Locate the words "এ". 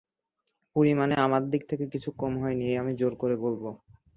2.67-2.75